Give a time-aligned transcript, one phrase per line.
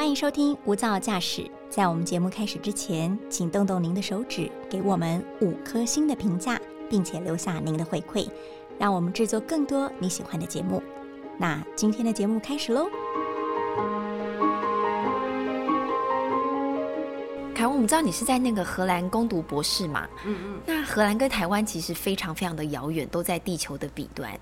[0.00, 1.46] 欢迎收听无噪驾驶。
[1.68, 8.26] 在我们节目开始之前，请动动您的手指，给我们五颗星的评价，并且留下您的回馈，
[8.78, 10.82] 让我们制作更多你喜欢的节目。
[11.36, 12.86] 那今天的节目开始喽。
[17.54, 20.08] 凯文，我们知道你是在那个荷兰攻读博士嘛？
[20.24, 20.60] 嗯嗯。
[20.64, 24.32] 那荷兰跟台湾其实非常非常的遥远，都在地球的彼端。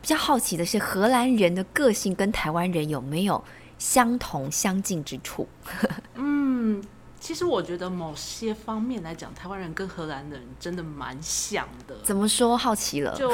[0.00, 3.44] 比较好奇的是，荷兰人的个性跟台湾人有没有
[3.82, 5.48] 相同相近之处？
[6.14, 6.80] 嗯，
[7.18, 11.96] 其实我觉得某些方面来讲，台湾人跟荷兰人真的蛮像的。
[12.04, 12.56] 怎么说？
[12.56, 13.12] 好奇了。
[13.16, 13.28] 就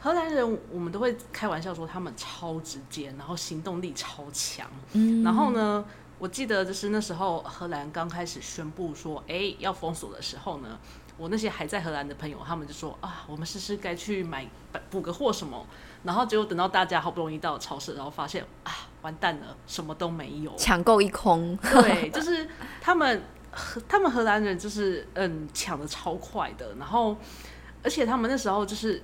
[0.00, 4.66] 荷兰人，我们都会开玩笑说他们超直接，然后行动力超强。
[4.94, 5.22] 嗯。
[5.22, 5.84] 然后呢？
[6.18, 10.78] 我记得就是那时候荷兰刚开始宣布说，哎，要封锁的时候呢，
[11.18, 14.48] 我那些还在荷兰的朋友，他们就说啊，我们试试该去买
[14.88, 15.66] 补个货什么。
[16.02, 21.56] 然后结果等到大家好不容易到超市，然后发现啊，完蛋了，什么都没有，抢购一空。
[21.58, 22.48] 对，就是
[22.80, 23.22] 他们，
[23.88, 26.74] 他们荷兰人就是嗯，抢的超快的。
[26.78, 27.16] 然后，
[27.82, 29.02] 而且他们那时候就是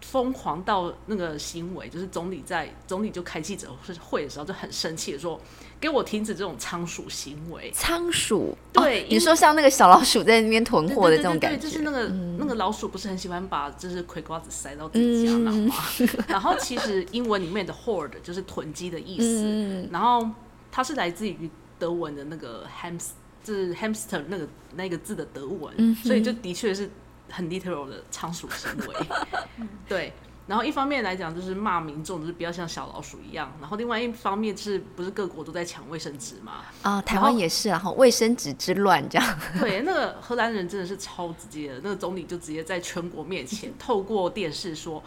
[0.00, 3.68] 疯狂到那个行为，就是总理在总理就开记者
[4.00, 5.40] 会的时候就很生气的说。
[5.80, 7.70] 给我停止这种仓鼠行为！
[7.72, 15.76] 仓鼠，对，你说像那个小老鼠在那边囤货的这种感觉，就是那个那个老鼠不是很喜欢把就是葵瓜子塞到自己家囊吗？
[16.26, 20.28] 然后其实英文里面的 hoard 就是囤积的意思，然后
[20.72, 23.10] 它是来自于德文的那个 “hams”，
[23.44, 26.90] 就是 hamster 那个那个字的德文，所以就的确是
[27.30, 28.96] 很 literal 的仓鼠行为，
[29.88, 30.12] 对。
[30.46, 33.52] 然后一方面来讲，就是骂民众，就是不要像小老鼠一样。
[33.60, 36.64] 然后另外一方面，是不是各国都在抢卫生纸嘛？
[36.80, 39.38] 啊，台湾也是啊，卫生纸之乱这样。
[39.60, 45.04] 对，那个荷兰人真的是超直接的，那个总理就直接在全国面前 透过电视说：“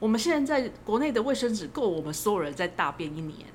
[0.00, 3.46] 我们现在在国内的卫生纸够我们所有人在大便一年。”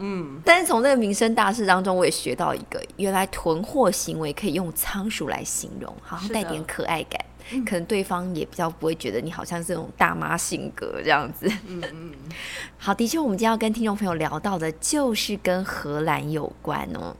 [0.00, 7.24] 嗯，但是从这个民生大事当中，我也学到一个，原来囤货行为可以用仓鼠来形容，好像带点可爱感。
[7.66, 11.50] 可能对方也比较不会觉得你好像这种大妈性格这样子。
[11.66, 12.12] 嗯嗯，
[12.78, 17.16] 好，的确，我们今天要跟听众朋友聊到的，就是跟荷兰有关哦。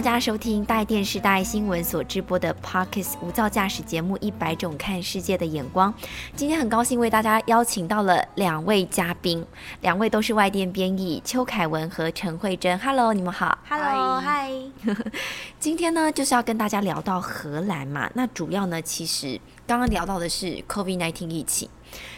[0.00, 5.92] 大家收听大爱电视、大爱新闻所直播的 Parkes 无噪驾驶节目《一百种看世界的眼光》。
[6.34, 9.44] 今天很高兴为大家邀请到了两位嘉宾，
[9.82, 12.78] 两位都是外电编译邱凯文和陈慧珍。
[12.78, 13.58] Hello，你们好。
[13.68, 14.50] Hello，嗨。
[15.60, 18.10] 今天呢，就是要跟大家聊到荷兰嘛。
[18.14, 21.68] 那主要呢，其实刚刚聊到的是 COVID-19 疫情，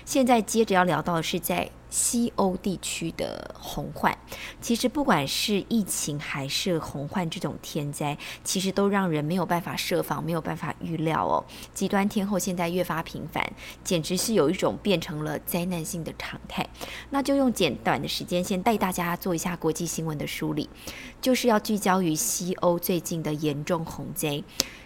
[0.04, 1.70] 现在接着要聊到的是在。
[1.92, 4.16] 西欧地区的洪患，
[4.62, 11.44] 其实不管是疫情还是洪患这种天灾，其实都让人没有办法设防，没有办法预料哦。
[11.74, 13.46] 极端天候现在越发频繁，
[13.84, 16.66] 简直是有一种变成了灾难性的常态。
[17.10, 20.70] 那就用简短的时间，先带大家做一下国际新闻的梳理，
[21.20, 24.42] 就是要聚焦于西欧最近的严重洪灾，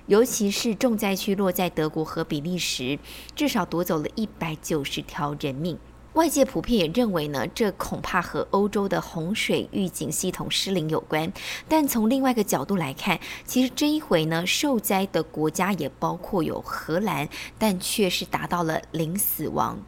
[0.06, 2.98] 尤其是重灾区落在德国和比利时，
[3.36, 5.78] 至少夺走了一百九十条人命。
[6.14, 11.30] 外界普遍也认为呢，这恐怕和欧洲的洪水预警系统失灵有关。
[11.68, 17.28] 但从另外一个角度来看，其实这一回呢，受灾的国家也包括有荷兰，
[17.58, 19.78] 但却是达到了零死亡。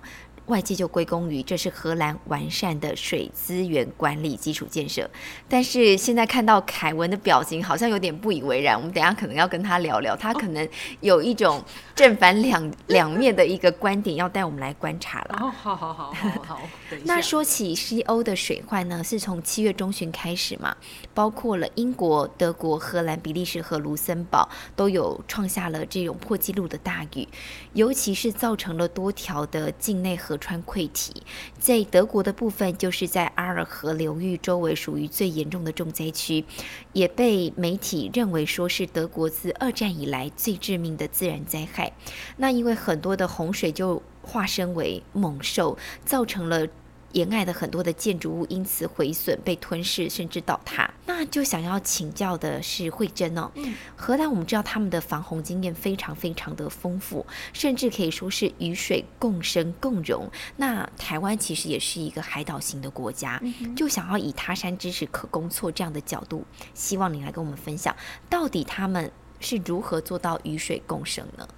[0.48, 5.08] 外界就归功于这是荷兰完善的水资源管理基础建设，
[5.46, 8.74] 但是现在看到凯文的表情好像有点不以为然。
[8.74, 10.66] 我们等下可能要跟他聊聊，他可能
[11.00, 11.62] 有一种
[11.94, 15.36] 正反两两面的一个观点要带我们来观察了。
[15.38, 16.60] 哦，好好好好好。
[17.04, 20.74] 那说起西欧的水患呢，是从七月中旬开始嘛，
[21.12, 27.28] 包括了英国、德国、荷兰、比利时和卢森堡都有创下了这种破纪录的大雨，
[27.74, 30.37] 尤其是造成了多条的境内河。
[30.38, 31.22] 穿溃体，
[31.58, 36.44] 在德国的部分，就是在阿尔河流域周围属于最严重的重灾区，
[36.92, 41.92] 也被媒体认为说是德国自二战以来最致命的自然灾害。
[42.36, 46.66] 那因为很多的洪水就化身为猛兽，造成了。
[47.12, 50.88] 沿岸的很多的建筑物因此毁损、被吞噬，甚至倒塌。
[51.06, 53.50] 那就想要请教的是慧珍哦。
[53.54, 60.30] 嗯，荷兰我们知道他们的防洪经验非常非常的丰富，甚至可以说是与水共生共荣。
[60.56, 63.40] 那台湾其实也是一个海岛型的国家，
[63.74, 66.44] 就想要以他山之石可攻错这样的角度，
[66.74, 67.96] 希望你来跟我们分享，
[68.28, 69.10] 到底他们
[69.40, 71.48] 是如何做到与水共生呢？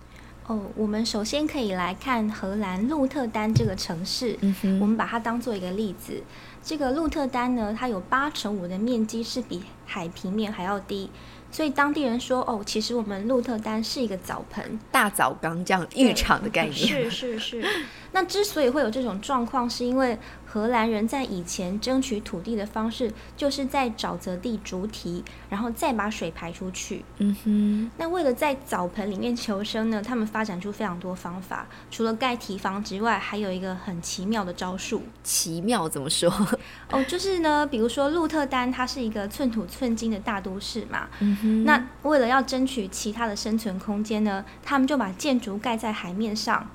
[0.51, 4.37] 哦，我们首先可以来看荷兰鹿特丹这个城市，
[4.81, 6.21] 我们把它当做一个例子。
[6.61, 11.09] 这个鹿特丹呢，它有八成五的面积是比海平面还要低。
[11.53, 16.75] 所以当地人说：“哦，其实我们鹿特丹是一个澡盆、大澡缸这样浴场的概念。”
[17.09, 17.65] 是是是。
[18.11, 20.19] 那之所以会有这种状况，是因为
[20.53, 27.05] 荷兰人在以前争取土地的方式，就是在沼泽地筑堤，然后再把水排出去。
[27.19, 27.91] 嗯哼。
[27.97, 31.69] 那为了在澡盆里面求生呢，他们发展出非常多方法。
[31.89, 35.05] 除了盖堤防之外，还有一个很奇妙的招数。
[35.23, 36.29] 奇妙怎么说？
[36.91, 41.09] 哦，就是呢，比如说鹿特丹，它是一个寸土寸金的大都市嘛。
[41.21, 41.65] 嗯哼。
[41.65, 46.69] 那为了要争取其他的生存空间呢，他们就把建筑盖在海面上，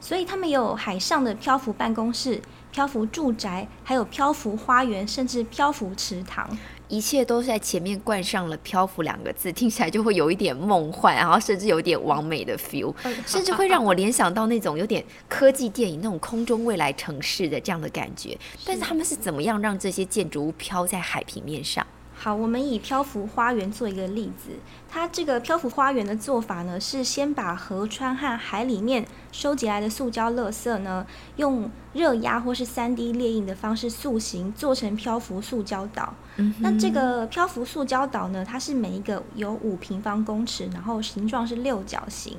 [0.00, 2.42] 所以他们有海上的漂浮办公室、
[2.74, 6.44] 漂浮住宅，还有漂浮花园，甚至漂浮池塘，
[6.88, 12.92] 一切都在前面冠上了“漂浮”两个字，听起来就会有一点梦幻，然后甚至有一点完美的 feel，
[13.24, 18.36] 甚至会让我联想到那种有点科技电影那种空中未来城市的这样的感觉。
[18.66, 21.86] 但是他们是怎么样让这些建筑物漂在海平面上？
[22.16, 24.50] 好，我们以漂浮花园做一个例子。
[24.90, 29.04] 它这个漂浮花园的做法呢，是先把河川和海里面
[29.34, 31.04] 收集来的塑胶垃圾呢，
[31.34, 36.14] 用热压或是三 D 列印的方式塑形，做成漂浮塑胶岛。
[36.60, 42.38] 那这个漂浮塑胶岛呢，它是每一个有五平方公尺，然后形状是六角形。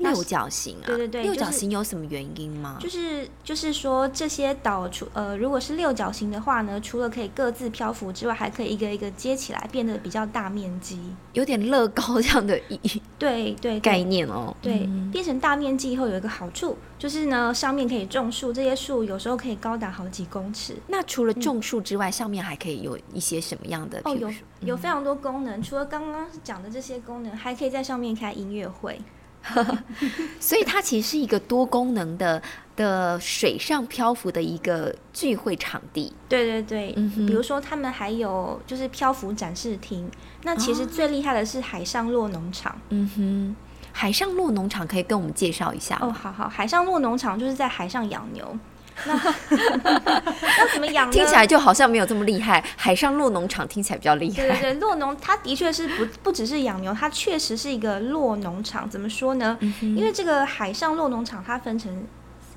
[0.00, 2.78] 六角形啊，对对对，六角形有什么原因吗？
[2.80, 10.98] 就是就是说这些岛除呃，如果是六角形的话呢，除了可以各自漂浮之外，还可以一个一个接起来，变得比较大面积，
[11.34, 12.80] 有点乐高这样的意
[13.18, 14.56] 对对概念哦。
[14.62, 20.76] 对，变成大面积以后有一个好处，就是呢上面可以种树，这些树有时候可以高达好几公尺。
[20.88, 24.00] 那除了种树之外，上面还可以有一些什么样的？
[24.04, 28.98] 哦，有有非常多功能，除了刚刚讲的这些功能，还可以在上面开音乐会。
[30.38, 32.42] 所以它其实是一个多功能的
[32.76, 36.12] 的水上漂浮的一个聚会场地。
[36.28, 36.92] 对对对，
[37.26, 40.10] 比如说他们还有就是漂浮展示厅。
[40.42, 42.78] 那其实最厉害的是海上落农场。
[42.90, 43.56] 嗯哼，
[43.92, 46.10] 海上落农场可以跟我们介绍一下哦。
[46.10, 48.58] 好好，海上落农场就是在海上养牛。
[49.06, 51.10] 那那怎么养？
[51.10, 52.62] 听起来就好像没有这么厉害。
[52.76, 54.36] 海上落农场听起来比较厉害。
[54.36, 58.88] 对对对，落农它的确是不不只是养牛，它确实是一个落农场。
[58.88, 59.58] 怎么说呢？
[59.80, 62.04] 因为这个海上落农场它分成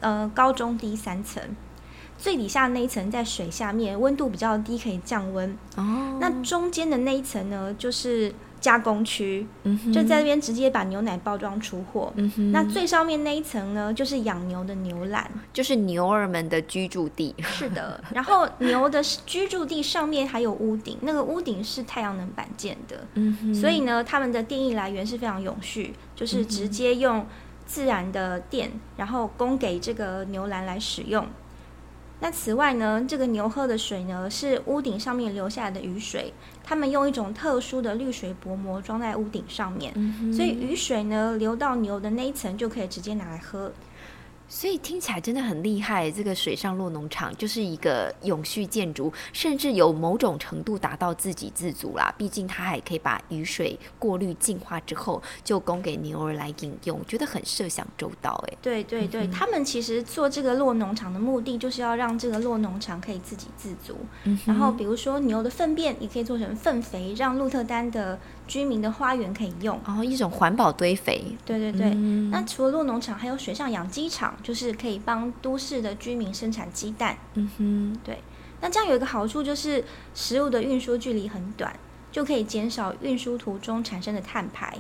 [0.01, 1.41] 呃高中低三层，
[2.18, 5.57] 最底下那一层在水下面，温度比较低，可以降温。
[5.75, 6.18] 哦。
[6.19, 8.33] 那中间的那一层呢，就是。
[8.63, 9.45] 加工区，
[9.94, 12.13] 就在那边直接把牛奶包装出货。
[12.54, 17.36] 那最上面那一层呢，就是养牛的牛栏，就是牛儿们的居住地。
[17.42, 23.06] 是的，然后牛的居住地上面还有屋顶，那个屋顶是太阳能板建的。
[23.15, 27.25] 嗯所以呢，他们的电力来源是非常永续，就是直接用
[27.65, 31.27] 自然的电，然后供给这个牛栏来使用。
[32.24, 36.34] 那此外呢，这个牛喝的水呢，是屋顶上面流下来的雨水。
[36.64, 39.94] 他们用一种特殊的滤水薄膜装在屋顶上面，
[40.34, 43.70] 所以雨水呢流到牛的那一层就可以直接拿来喝。
[44.53, 52.13] 所以听起来真的很厉害，这个水上落农场就是一个永续建筑，甚至有某种程度达到自给自足啦。
[52.19, 58.57] 毕竟它还可以把雨水过滤净化之后，就供给牛儿来饮用，觉得很设想周到哎。
[58.61, 63.97] 对对对，他们其实做这个落农场的目的，就是要让这个落农场可以自给自足。
[64.45, 68.19] 然后比如说牛的粪便也可以做成粪肥，让鹿特丹的。
[68.47, 71.23] 居民的花园可以用，然后一种环保堆肥。
[71.45, 71.93] 对对对，
[72.29, 77.17] 那除了落农场，还有水上养鸡场，就是可以帮都市的居民生产鸡蛋。
[77.35, 78.19] 嗯哼，对。
[78.62, 79.83] 那这样有一个好处就是，
[80.13, 81.73] 食物的运输距离很短，
[82.12, 84.77] 就可以减少运输途中产生的碳排。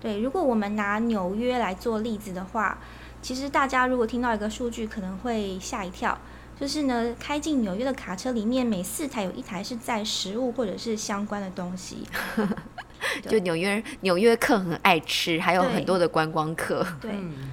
[0.00, 2.78] 对，如果我们拿纽约来做例子的话，
[3.20, 6.16] 其实大家如果听到一个数据，可能会吓一跳。
[6.58, 11.98] 就是呢，开进纽约的卡车里面，每四台有一台是载食物或者是相关的东西。
[13.28, 16.84] 就纽约纽约客很爱吃，还有很多的观光客。
[17.00, 17.10] 对，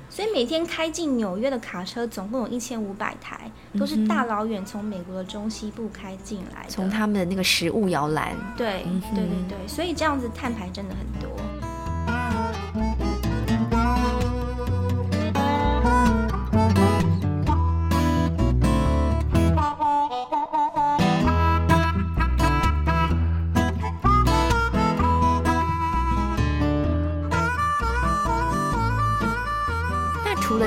[0.10, 8.34] 所以每天开进纽约的卡车总共有一千五百台，都是大老远从美国的中西部开进来，从他们的那个食物摇篮。
[8.58, 8.84] 对，
[9.14, 11.30] 对对对，所以这样子碳排真的很多。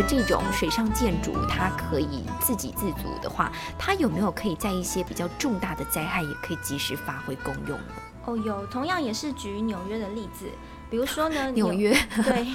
[0.02, 7.84] 这种水上建筑，它可以自给自足的话，它有没有可以在一些比较重大的灾害，也可以及时发挥功用呢？
[8.24, 10.46] 哦，有，同样也是举纽约的例子。
[10.90, 12.46] 比如说呢，纽约， 对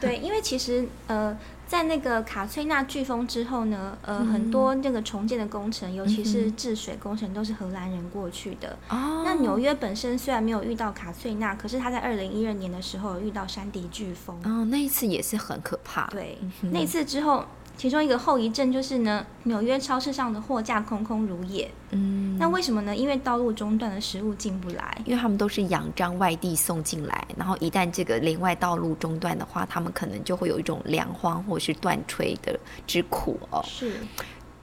[0.00, 1.36] 对，因为其实呃。
[1.68, 8.76] 在那个卡崔娜飓风之后呢，呃，很多那个重建的工程，尤其是治水工程，都是荷兰人过去的。
[8.88, 9.22] 哦。
[9.24, 14.34] 那纽约本身虽然没有遇到卡崔娜，可是他在二零一二年的时候遇到山迪飓风。
[14.44, 16.06] 哦，那一次也是很可怕。
[16.06, 16.38] 对，
[16.72, 17.44] 那次之后。
[17.78, 21.70] 其中一个后遗症就是呢，纽约超市上的货架空空如也。
[21.90, 22.94] 嗯，那为什么呢？
[22.94, 33.62] 因为道路中断的食物进不来，因为他们都是仰仗外地送进来，然后一旦这个另外道路中断的话，他们可能就会有一种粮荒或是断炊的之苦哦。
[33.64, 33.92] 是，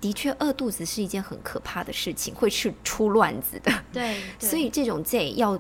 [0.02, 3.72] 的确，饿肚子是一件很可怕的事情，会是出乱子的。
[3.94, 5.58] 对，所以这种在要。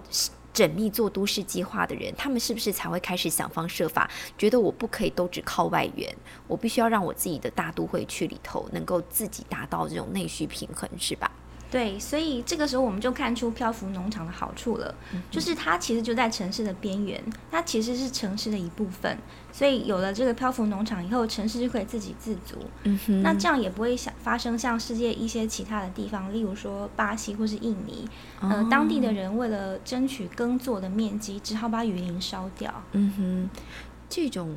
[0.55, 6.15] 缜密做都市计划的人，他们是不是才会开始想方设法，觉得我不可以都只靠外援，
[6.47, 11.29] 我必须要让我自己的大都会区里头能够自己达到这种内需平衡，是吧？
[11.75, 14.95] 对，所以这个时候我们就看出漂浮农场的好处了，
[15.29, 19.17] 就是它其实就在城市的边缘，它其实是城市的一部分。
[19.51, 22.55] 所以有了这个漂浮农场以后，城市就可以自给自足。
[22.83, 28.07] 嗯哼，那这样也不会想发生像世界一些其他的地方，例如说巴西或是印尼，
[28.39, 32.73] 呃，当地的人为了争取耕作的面积，只好把雨林烧掉。
[32.93, 33.49] 嗯哼，
[34.07, 34.55] 这种。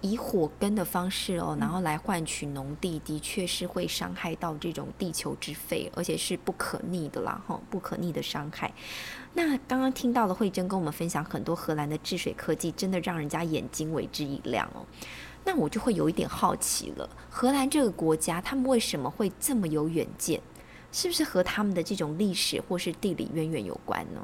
[0.00, 8.72] 以火耕的方式哦，然后来换取农地，的确是会伤害到这种地球之肺，而且是不可逆的啦，哈，不可逆的伤害。
[9.34, 14.86] 那刚刚听到了慧珍跟我们分享很多荷兰的治水科技，真的让人家眼睛为之一亮哦。
[15.44, 20.40] 那我就会有一点好奇了，荷兰这个国家，他们为什么会这么有远见？
[20.90, 24.20] 是不是和他们的这种历史或是地理渊源有关呢？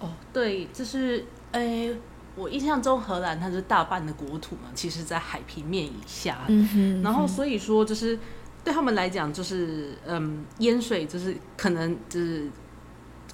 [0.00, 1.96] 哦，对，这是诶。
[2.40, 6.38] 我印象中，荷兰它是大半的国土嘛，其实在海平面以下。
[6.48, 7.02] 嗯哼。
[7.02, 8.18] 然后所以说，就是
[8.64, 12.50] 对他们来讲，就是嗯，淹水就是可能就是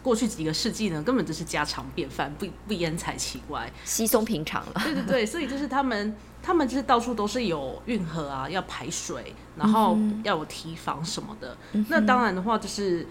[0.02, 4.72] 过去几个世纪呢，根本就是家常便饭，不不淹才奇怪，稀松平常了。
[4.82, 11.56] 对对对，所以就是他们，他们就是到处都是有运河啊，要排水，然后要有提防什么的。
[11.88, 13.06] 那当然的话，就是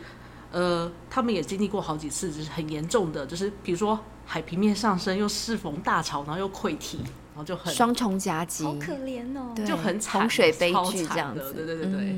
[0.52, 3.98] 呃，他们也经历过好几次，就是很严重的，就是比如说。
[4.26, 11.54] 海平面上升，又适逢大潮，然后又溃堤，然后就很双重夹击，好可怜哦，就很洪水悲剧这样子。
[11.54, 12.18] 对对对对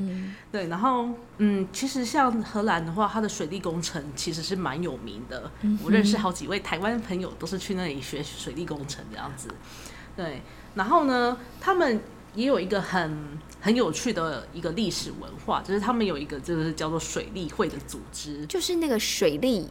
[0.50, 0.66] 对。
[0.68, 5.50] 然后，嗯，其实像荷兰的话，它的水利工程其实是蛮有名的。
[5.84, 9.48] 我认识好几位台湾朋友，都是去那里学水利工程这样子。
[10.16, 10.42] 对，
[10.74, 12.00] 然后呢，他们
[12.34, 19.68] 也有一个很很有趣的一个历史文化，就是他们有一个就是叫做水利会的组织，就是那个水利。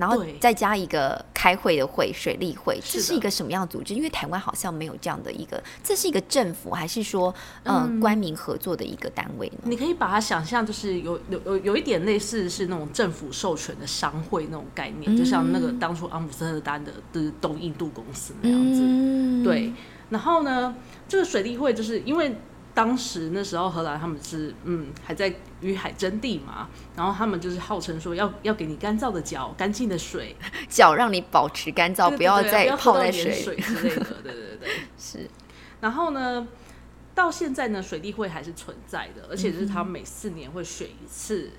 [0.00, 3.92] 然后再加一个开会的会，水利会，这是一个什么样的组织？
[3.92, 9.58] 因为台湾好像没有这样的一个，这是一个政府还是说呃官民合作的一个单位呢？
[9.64, 19.44] 你可以把它想象就是有有有有一点类似是那种政府授权的商会那种概念，就像那个当初阿姆斯特丹的的东印度公司那样子。
[19.44, 19.70] 对，
[20.08, 20.74] 然后呢，
[21.06, 22.34] 这个水利会就是因为。
[22.72, 30.36] 当时那时候荷兰他们是嗯还在与海争地嘛，然后他们就是号称说要要给你干燥的脚、干净的水，
[30.68, 34.04] 脚让你保持干燥，不要再泡在水之类的。
[34.22, 35.28] 对对对， 是。
[35.80, 36.46] 然后呢，
[37.14, 41.50] 到现在呢，水利会还是存在的，而且就是他每四年会选一次，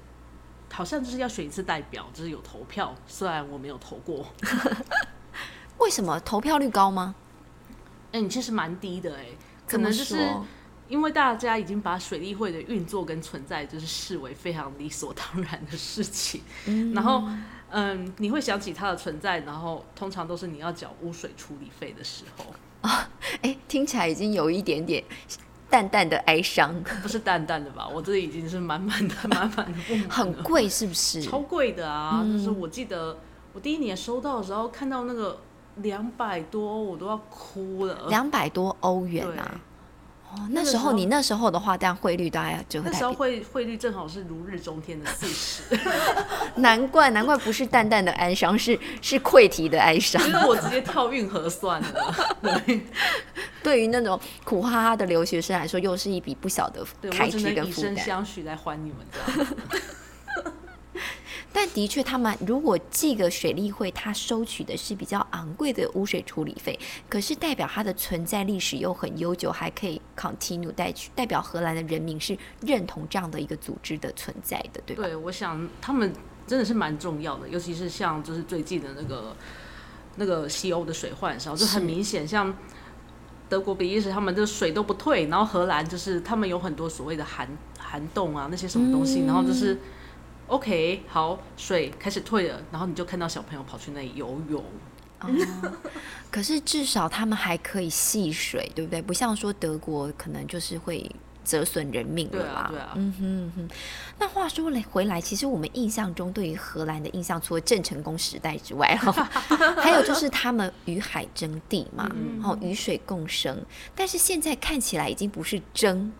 [0.71, 2.95] 好像就是要选一次代表，就是有投票。
[3.05, 4.25] 虽然我没有投过，
[5.79, 7.15] 为什么投票率高吗？
[8.13, 9.25] 哎，你其实蛮低的哎，
[9.67, 10.17] 可能就是。
[10.91, 16.41] 因为大家已经把水利会的运作跟存在，就是视为非常理所当然的事情。
[16.93, 17.23] 然后，
[17.69, 22.53] 嗯，你会想起它的存在，然后通常都是你要缴污水处理费的时候。
[22.81, 23.09] 啊，
[23.41, 25.01] 哎，听起来已经有一点点
[25.69, 27.87] 淡淡的哀伤，不是淡淡的吧？
[27.87, 29.79] 我这里已经是满满的、满满的
[30.11, 31.21] 很贵是不是？
[31.21, 32.21] 超贵的啊！
[32.29, 33.17] 就是我记得
[33.53, 35.39] 我第一年收到的时候，看到那个
[35.77, 38.07] 两百多，我都要哭了。
[38.09, 39.61] 两百多欧元啊！
[40.33, 45.63] 哦，那时候你那时候的话，这样汇率大概就那时候汇汇率正好是如日中天的四十，
[46.55, 50.21] 难怪难怪不是淡淡的哀伤，是是溃堤的哀伤。
[50.21, 52.15] 其实我直接跳运河算了。
[52.41, 52.81] 对，
[53.61, 57.93] 对于那种苦哈哈的留学生来说，又是一笔不小的开支跟负担。
[57.93, 59.47] 以身相许来还你们这样。
[61.53, 66.79] 但的确，他们如果这个水利会它收取的是比较昂贵的污水处理费，
[67.09, 75.03] 可是代表它的存在历史又很悠久，还可以 continue 代去代表荷兰的人民是认同这样的一个组织的存在的，对吧？
[75.03, 76.13] 对，我想他们
[76.47, 79.35] 真的是蛮重要的，尤其是像就是最近的那个
[80.15, 82.55] 那个西欧的水患上，就很明显，像
[83.49, 87.45] 德国、比利时他们的水都不退，然后荷兰就是他们有很多所谓的寒
[87.77, 89.77] 寒洞啊那些什么东西，然后就是。
[90.51, 94.61] OK，好，水开始退了，然后你就看到小朋友跑去那里游泳。
[96.29, 99.01] 可是至少他们还可以戏水，对不对？
[99.01, 101.09] 不像说德国可能就是会
[101.45, 102.43] 折损人命了啦。
[102.43, 103.69] 对啊对啊嗯哼哼。
[104.19, 109.11] 那话说来回来，其实我们印象中对于荷兰的印象，除了郑成功时代之外，哈，
[109.79, 113.63] 还有就是他们与海争地嘛，嗯哦，与水共生。
[113.95, 116.11] 但是现在看起来已经不是争，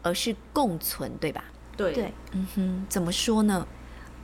[0.00, 1.44] 而是共存，对吧？
[1.76, 3.66] 对对，嗯哼，怎么说呢？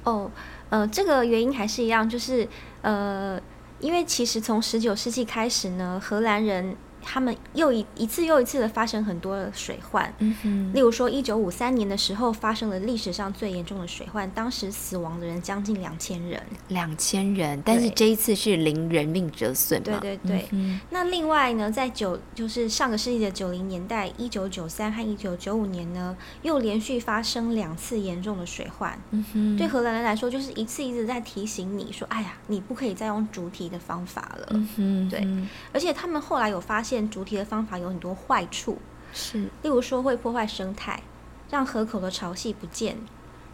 [0.04, 0.30] 哦，
[0.70, 2.48] 呃，这个原因还是一样，就是
[2.82, 3.40] 呃，
[3.80, 10.12] 因为其实从十九世纪开始呢，荷兰人他们又一一次又一次的发生很多的水患。
[10.18, 16.42] 嗯哼，例如说，一九五三年的时候发生了历史上最严重的水患，当时死亡的人将近两千人。
[16.68, 19.82] 两千人，但是这一次是零人命折损？
[19.82, 20.48] 对对对。
[20.50, 28.98] 嗯那另外呢，在九就是上个世纪的九零年代，一九九三和一九九五年呢，又连续发生两次严重的水患。
[29.10, 34.46] 嗯哼，对荷兰人来说，就是一次一直在提醒你说：“哎呀，你不可以再用主体的方法了。
[34.50, 35.26] 嗯哼，对
[35.72, 38.78] 而且他们后来有发现，主体的方法有很多坏处，
[39.12, 41.02] 是，例如说会破坏生态，
[41.50, 42.96] 让河口的潮汐不见，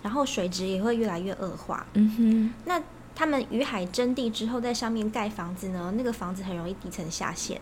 [0.02, 1.84] 然后水质也会越来越恶化。
[1.94, 2.80] 嗯哼，那
[3.14, 7.60] 他们与海争地之后，在上面盖房子呢，那个房子很容易底层下陷。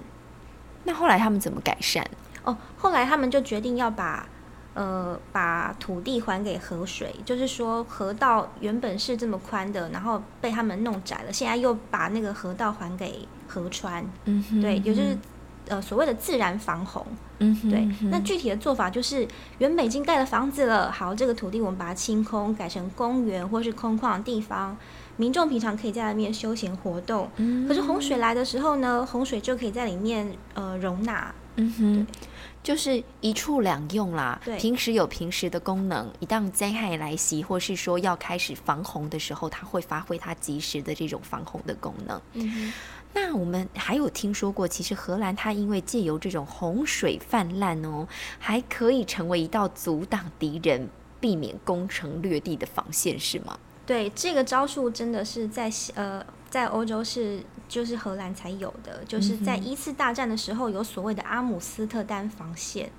[0.84, 2.04] 那后来他们怎么改善？
[2.44, 4.28] 哦，后来他们就决定要把
[4.74, 15.16] 呃把土地还给河水，就是说河道原本是这么宽的，然后被他们弄窄了，现在又把那个河道还给河川，嗯哼，对，也就是
[15.68, 17.06] 呃所谓的自然防洪。
[17.38, 19.26] 嗯哼，对嗯，哼那具体的做法就是
[19.58, 24.76] 原本已经盖了房子了，好，这个土地我们把它清空，改成公园或是空旷的地方。
[25.16, 32.06] 民众平常可以在里面休闲活动，嗯可是洪水来的时候呢，洪水就可以在里面呃容纳，嗯哼，
[32.64, 34.40] 就是一处两用啦。
[34.44, 42.20] 对平时有平时的功能，一旦灾害来袭，或是说要开始防洪的时候，它会发挥它及时的这种防洪的功能。
[42.32, 42.72] 嗯
[43.16, 48.08] 那我们还有听说过，其实荷兰它因为借由这种洪水泛滥哦，
[48.40, 50.88] 还可以成为一道阻挡敌人、
[51.20, 53.56] 避免攻城略地的防线，是吗？
[53.86, 62.90] 对，这个招数真的是在西呃在欧洲是就是荷兰才有的，就是在一次大战的时候有所谓的阿姆斯特丹防线，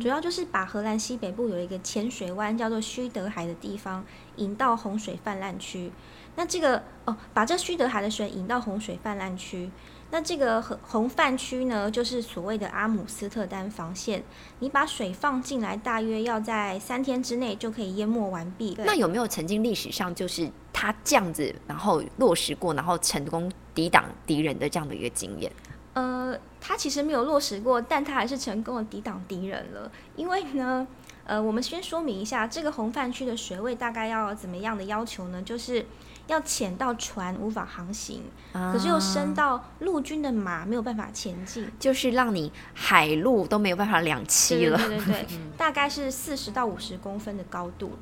[0.00, 4.04] 主要就是把荷兰西北部有一个浅水湾叫做须德海的地方
[4.36, 5.92] 引到洪水泛滥区。
[6.34, 9.70] 那这个哦，把这须德海的水引到洪水泛滥区，
[10.10, 14.24] 那这个洪洪泛区呢，就是所谓的阿姆斯特丹防线。
[14.60, 18.74] 你把水放进来，大约要在三天之内就可以淹没完毕。
[18.78, 25.50] 那有没有曾经历史上就是他这样子，然后落实过，然后成功抵挡敌人的这样的一个经验？
[25.94, 29.90] 呃，他其实没有落实过，但他还是成功的抵挡敌人了。
[30.16, 30.86] 因为呢，
[31.24, 35.42] 呃，我们先说明一下，这个红泛区的水位大概要怎么样的要求呢？
[35.42, 35.84] 就是
[36.28, 38.22] 要浅到船无法航行，
[38.54, 41.70] 可是又深到陆军的马没有办法前进。
[41.78, 44.78] 就是让你海陆都没有办法两栖对了。
[44.78, 45.26] 对对对，
[45.58, 47.92] 大概是四十到五十公分的高度。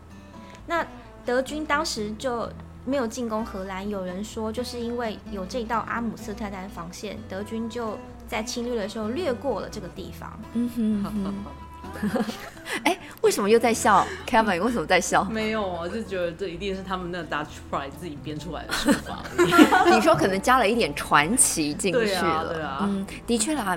[0.66, 0.86] 那
[1.24, 2.48] 德军当时就
[2.84, 10.40] 没有进攻荷兰，有人说就是因为有这道阿姆斯特丹防线，德军就在侵略的时候略过了这个地方。
[10.54, 12.24] 嗯哼哼，
[12.84, 15.24] 哎，为什么又在笑？Kevin 为什么在笑？
[15.24, 19.22] 没有，啊就觉得这一定是他们那 Dutch Pride 自己编出来的说法。
[19.90, 22.54] 你说可能加了一点传奇进去对啊了。
[22.54, 23.76] 对啊嗯，的确啦。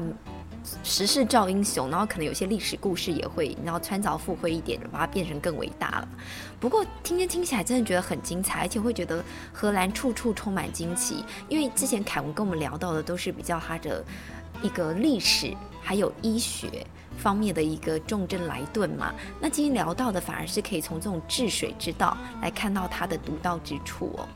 [0.83, 6.07] 时势造英雄，然后可能有些历史故事也会，然后穿凿附会一点，把它变成更伟大了。
[6.59, 11.23] 不过听天听起来真的觉得很精彩，而且会觉得荷兰处处充满惊奇。
[11.49, 14.03] 因为之前凯文跟我们聊到的都是比较他的
[14.61, 16.85] 一个历史，还有医学
[17.17, 19.13] 方面的一个重症来盾嘛。
[19.41, 24.27] 那今天聊到的反而是可以从这种治水之道来看到它的独到之处哦。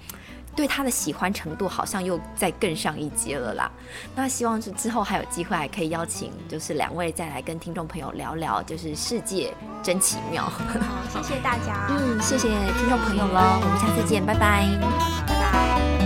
[0.58, 3.72] 对他的喜欢程度好像又再更上一阶了啦。
[4.16, 10.44] 那希望是之后还有机会，还可以邀请就是两位再来跟听众朋友聊聊，就是世界真奇妙。
[11.14, 11.88] 好，谢谢大家。
[11.92, 14.66] 嗯，谢谢听众朋友喽，我们下次见，拜拜。
[15.28, 15.97] 拜拜